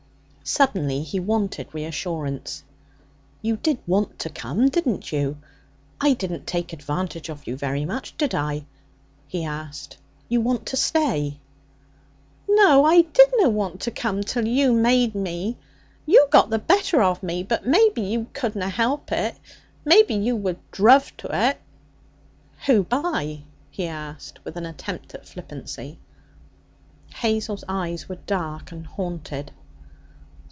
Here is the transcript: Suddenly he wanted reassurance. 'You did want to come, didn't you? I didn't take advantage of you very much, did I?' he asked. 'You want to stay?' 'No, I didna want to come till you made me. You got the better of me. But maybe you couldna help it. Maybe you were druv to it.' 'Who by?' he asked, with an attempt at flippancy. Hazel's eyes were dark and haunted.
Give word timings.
Suddenly 0.43 1.03
he 1.03 1.17
wanted 1.17 1.67
reassurance. 1.73 2.63
'You 3.41 3.55
did 3.55 3.77
want 3.87 4.19
to 4.19 4.29
come, 4.29 4.67
didn't 4.67 5.09
you? 5.13 5.37
I 6.01 6.11
didn't 6.13 6.45
take 6.45 6.73
advantage 6.73 7.29
of 7.29 7.47
you 7.47 7.55
very 7.55 7.85
much, 7.85 8.17
did 8.17 8.35
I?' 8.35 8.65
he 9.27 9.45
asked. 9.45 9.95
'You 10.27 10.41
want 10.41 10.65
to 10.65 10.75
stay?' 10.75 11.39
'No, 12.49 12.83
I 12.83 13.03
didna 13.03 13.47
want 13.49 13.79
to 13.81 13.91
come 13.91 14.23
till 14.23 14.45
you 14.45 14.73
made 14.73 15.15
me. 15.15 15.57
You 16.05 16.27
got 16.31 16.49
the 16.49 16.59
better 16.59 17.01
of 17.01 17.23
me. 17.23 17.43
But 17.43 17.65
maybe 17.65 18.01
you 18.01 18.27
couldna 18.33 18.67
help 18.67 19.09
it. 19.13 19.37
Maybe 19.85 20.15
you 20.15 20.35
were 20.35 20.57
druv 20.73 21.15
to 21.17 21.29
it.' 21.49 21.61
'Who 22.65 22.83
by?' 22.83 23.43
he 23.69 23.87
asked, 23.87 24.43
with 24.43 24.57
an 24.57 24.65
attempt 24.65 25.13
at 25.15 25.29
flippancy. 25.29 25.97
Hazel's 27.13 27.63
eyes 27.69 28.09
were 28.09 28.19
dark 28.25 28.73
and 28.73 28.85
haunted. 28.85 29.53